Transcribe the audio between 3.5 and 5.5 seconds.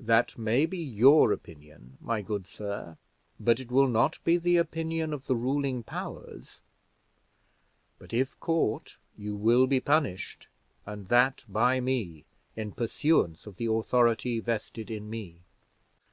it will not be the opinion of the